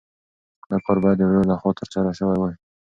[0.69, 2.53] دا کار باید د ورور لخوا ترسره شوی وای.